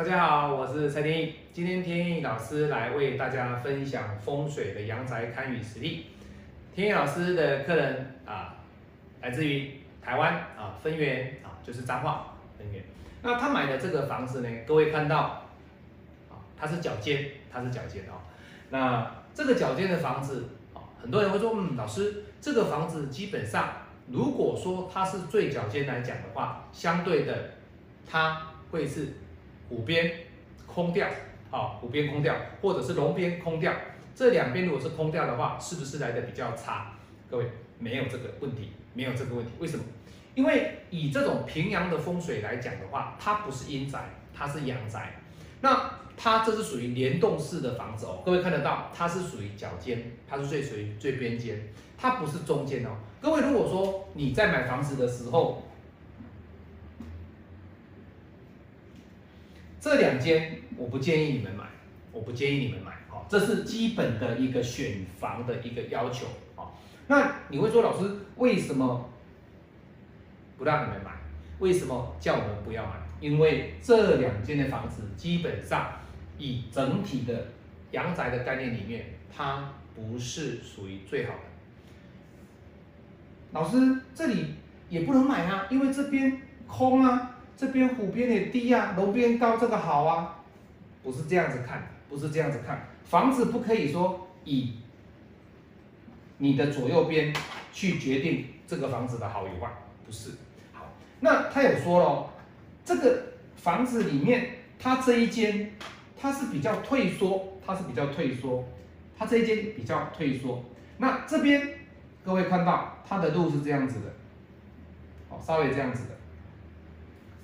[0.00, 1.34] 大家好，我是蔡天意。
[1.52, 6.06] 今天天意老师来为大家分享风水的阳宅堪舆实例。
[6.74, 8.54] 天意老师的客人啊，
[9.20, 12.82] 来自于台湾啊，分园啊，就是彰化分园。
[13.20, 15.44] 那他买的这个房子呢，各位看到
[16.30, 18.24] 啊，它是角尖，它是角尖哦。
[18.70, 23.68] 那这个角尖的房子啊，很多人会说，嗯，老师，这个房子基本上，
[24.08, 27.50] 如果说它是最角尖来讲的话，相对的，
[28.10, 29.08] 它会是
[29.70, 30.12] 虎边
[30.66, 31.08] 空掉，
[31.50, 33.72] 好，虎边空掉，或者是龙边空掉，
[34.14, 36.92] 这两边如果是空掉的话，是不是来的比较差？
[37.30, 37.46] 各位
[37.78, 39.84] 没有这个问题，没有这个问题，为什么？
[40.34, 45.20] 因为以这种平阳的风水来讲的话，它不是阴宅，它是阳宅。
[45.60, 52.90] 那它这是属于联动式的房子哦，各位看得到，它是属于角尖，它是最属于最边间，它不是中间哦。
[53.20, 55.62] 各位如果说你在买房子的时候，
[59.80, 61.64] 这两间我不建议你们买，
[62.12, 69.08] 我不建议你们买，好，这是基本的一个选房的一个要求，好，那你会说老师为什么
[70.58, 71.12] 不让你们买？
[71.60, 72.92] 为什么叫我们不要买？
[73.20, 75.92] 因为这两间的房子基本上
[76.36, 77.48] 以整体的
[77.92, 81.40] 阳宅的概念里面，它不是属于最好的。
[83.52, 84.56] 老师这里
[84.90, 87.38] 也不能买啊，因为这边空啊。
[87.60, 90.38] 这边虎边也低啊，龙边高，这个好啊，
[91.02, 94.76] 不是这样子看，不是这样子看，房子不可以说以
[96.38, 97.34] 你的左右边
[97.70, 99.70] 去决定这个房子的好与坏，
[100.06, 100.30] 不是。
[100.72, 100.86] 好，
[101.20, 102.30] 那他有说了，
[102.82, 103.24] 这个
[103.56, 105.72] 房子里面，它这一间，
[106.18, 108.66] 它是比较退缩，它是比较退缩，
[109.18, 110.64] 它这一间比较退缩。
[110.96, 111.68] 那这边
[112.24, 114.14] 各位看到它的路是这样子的，
[115.28, 116.19] 好，稍微这样子的。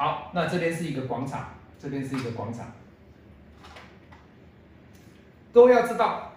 [0.00, 2.72] 好，那这边是一个广场，这边是一个广场。
[5.52, 6.32] 各位要知道，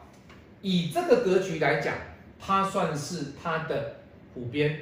[0.62, 1.96] 以这个格局来讲，
[2.38, 4.02] 它算是它的
[4.34, 4.78] 虎边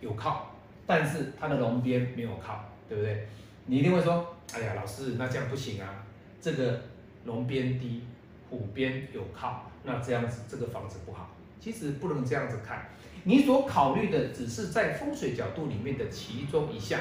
[0.00, 3.28] 有靠，但是它的龙边没有靠，对不对？
[3.66, 6.04] 你一定会说，哎呀，老师，那这样不行啊，
[6.40, 6.82] 这个
[7.26, 8.02] 龙边低，
[8.50, 11.30] 虎边有靠，那这样子这个房子不好。
[11.60, 12.88] 其实不能这样子看，
[13.22, 16.98] 你所考虑的只是在风水角度里面的其中一项。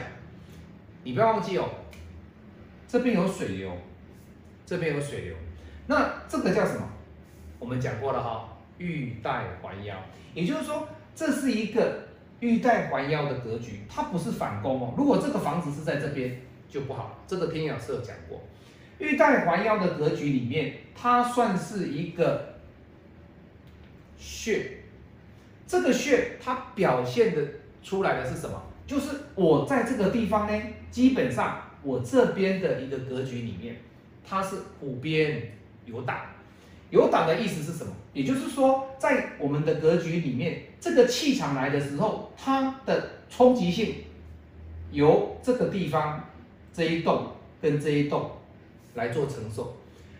[1.03, 1.69] 你不要忘记哦，
[2.88, 3.72] 这边有水流，
[4.66, 5.36] 这边有水流，
[5.88, 6.88] 那这个叫什么？
[7.59, 9.96] 我们讲过了哈，玉带环腰，
[10.34, 12.08] 也就是说这是一个
[12.40, 14.94] 玉带环腰的格局，它不是反攻哦。
[14.97, 18.41] 如果这个房子是在这边就不好，这个天养社讲过，
[19.00, 22.56] 玉带环腰的格局里面，它算是一个
[24.18, 24.80] 穴，
[25.68, 27.41] 这个穴它表现的
[27.81, 28.62] 出来的是什么？
[28.85, 30.61] 就是我在这个地方呢，
[30.91, 33.77] 基本上我这边的一个格局里面，
[34.27, 35.53] 它是虎边
[35.85, 36.17] 有挡，
[36.89, 37.91] 有挡的意思是什么？
[38.13, 43.95] 也就是说，在我们的格局里面，这个气场来的时候，它的冲击性
[44.91, 46.23] 由这个地方
[46.72, 47.27] 这一栋
[47.61, 48.29] 跟这一栋
[48.95, 49.77] 来做承受。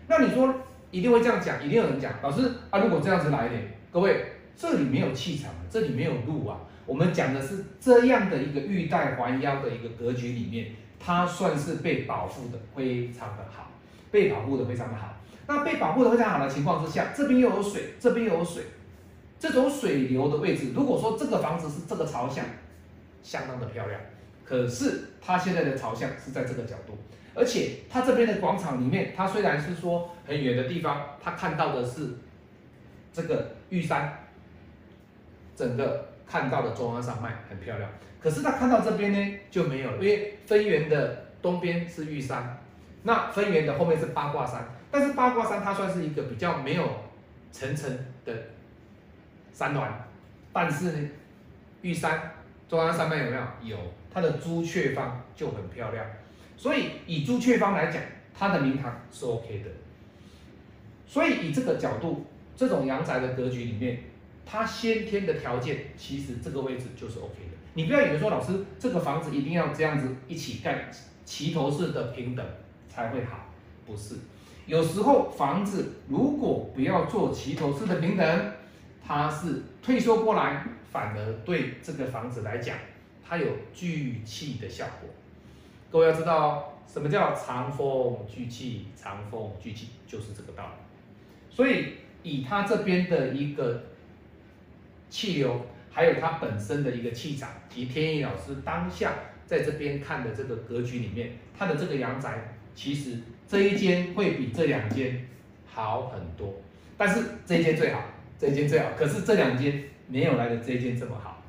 [0.08, 0.54] 那你说
[0.90, 3.60] 一定会这样讲，一定有人讲，老师啊，如果这样子来呢？
[3.92, 4.26] 各位，
[4.56, 6.58] 这里没有气场，这里没有路啊。
[6.86, 13.72] 我们讲的是这样的一个玉带环腰的一个格局里面，它算是被保护的非常的好，
[14.12, 15.14] 被保护的非常的好。
[15.46, 18.64] 那被保护的非常好的情况之下，这边又有水，这边又有水，
[19.38, 22.46] 这种水流的位置，如果说这个房子是这个朝向，
[23.22, 24.00] 相当的漂亮。
[24.46, 26.98] 可是它现在的朝向是在这个角度，
[27.34, 32.16] 而且它这边的广场里面，它虽然是说很远的地方，它看到的是
[33.12, 34.23] 这个玉山，
[35.56, 36.10] 整个。
[36.26, 37.88] 看到的中央山脉很漂亮，
[38.20, 42.60] 可是他看到这边呢就没有，因为分园的东边是玉山，
[43.04, 46.90] 那分园的后面是八卦山，但是八卦山它算是一个比较没有
[47.52, 47.92] 层层
[48.26, 48.34] 的
[49.52, 49.84] 山峦，
[50.52, 51.10] 但是呢
[51.84, 52.32] 玉山
[52.68, 53.78] 中央山脉有没有？
[53.78, 53.78] 有，
[54.12, 56.04] 它的朱雀方就很漂亮，
[56.58, 58.02] 所以以朱雀方来讲，
[58.34, 59.70] 它的明堂是 OK 的，
[61.06, 64.00] 所以以这个角度，这种阳宅的格局里面。
[64.46, 67.58] 他先天的条件，其实这个位置就是 OK 的。
[67.76, 70.92] 你不要以为说老师这个房子一定要这样子一起盖，
[71.26, 72.46] 齐头式的平等
[72.88, 73.50] 才会好，
[73.88, 74.16] 不是。
[74.68, 78.52] 有时候房子如果不要做齐头式的平等，
[79.04, 82.78] 它是退缩过来，反而对这个房子来讲，
[83.28, 85.10] 它有聚气的效果。
[85.92, 88.88] 各位要知道，什么叫长风聚气？
[88.96, 91.56] 长风聚气就是这个道理。
[91.56, 93.86] 所以以他这边的一个。
[95.14, 99.14] 气流，还有它本身的一个气场，及天意老师当下
[99.46, 105.28] 在这边看的这个格局里面，它的这个阳宅其实这一间会比这两间
[105.68, 106.56] 好很多，
[106.98, 108.04] 但是这一间最好，
[108.40, 111.44] 这一间最好，可是这两间没有来的这一间这么好。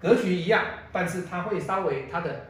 [0.00, 2.48] 格局一样，但是它会稍微它的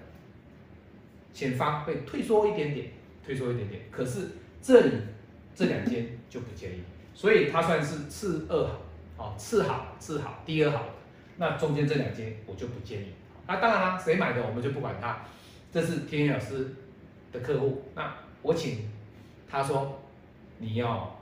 [1.35, 2.87] 前方会退缩一点点，
[3.23, 3.83] 退缩一点点。
[3.91, 4.29] 可是
[4.63, 4.93] 这里
[5.55, 6.81] 这两间就不建议，
[7.13, 8.81] 所以它算是次二好，
[9.17, 10.85] 哦，次好次好，第二好。
[11.37, 13.07] 那中间这两间我就不建议。
[13.47, 15.19] 那当然啦，谁买的我们就不管他，
[15.73, 16.75] 这是天宇老师
[17.33, 17.83] 的客户。
[17.95, 18.89] 那我请
[19.51, 20.01] 他说，
[20.59, 21.21] 你要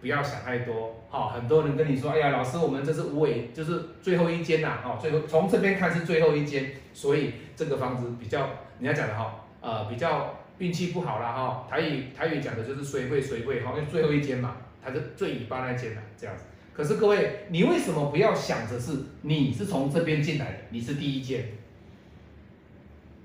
[0.00, 0.96] 不要想太多？
[1.10, 8.48] 好，很多人跟你说，哎呀，老师，我们这是无尾，就是最后一间呐，哦，最后从这边看是最后一间，所以这个房子比较，
[8.78, 16.44] 人家讲的哈，呃，比较运气不好啦，哈，台语台语讲的就是衰会衰会，哈，因为最后一间嘛，它是最尾巴那间的这样子。
[16.72, 21.44] 可是各位，你为什么不要想着是你是从这边进来的，你是第一间？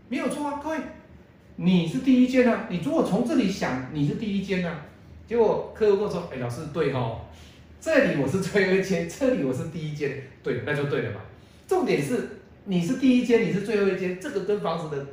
[0.09, 0.77] 没有错啊，各位，
[1.55, 4.85] 你是第一间啊，你如果从这里想，你是第一间啊，
[5.25, 7.21] 结果客户跟我说，哎，老师对哦，
[7.79, 11.21] 这里我是最后一间， 这里我是第一间，对，那就对了嘛。
[11.67, 15.05] 重点是你是第一间，你是最后一间，这个跟房子的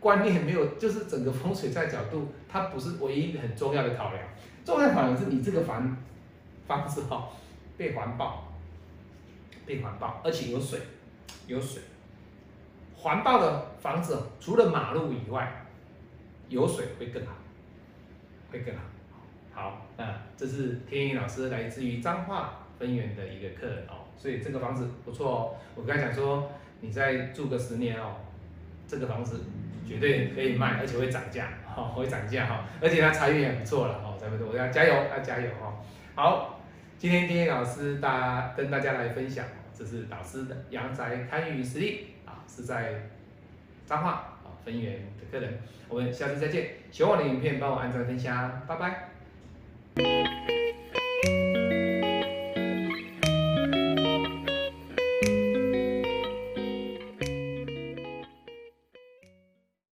[0.00, 4.22] 观念没有，就是整个风水在角度，它不是唯一很重要的考量，
[4.64, 5.96] 重要考量是你这个房
[6.66, 7.28] 房子哈。
[7.76, 8.52] 被环保，
[9.66, 10.80] 被环保，而且有水，
[11.46, 11.82] 有水。
[12.96, 15.66] 环保的房子除了马路以外，
[16.48, 17.34] 有水会更好，
[18.50, 18.80] 会更好。
[19.52, 25.54] 好，那这是天宇老师来自于彰化分园的一个客人哦，所以这个房子不错哦。
[25.74, 26.50] 我刚才讲说，
[26.80, 28.16] 你再住个十年哦，
[28.88, 29.44] 这个房子
[29.86, 35.74] 绝对可以卖，而且会涨价，哈，会涨价哈，而且它财运也不错了哦，咱们我要加油，要加油哈。
[36.14, 36.55] 好。
[36.98, 39.44] 今天天老师大跟大家来分享，
[39.76, 43.10] 这是导师的阳宅堪舆实例啊，是在
[43.84, 44.10] 彰化
[44.42, 45.58] 啊分园的客人，
[45.90, 46.68] 我们下次再见。
[46.90, 49.15] 喜欢我的影片，帮我按赞分享，拜拜。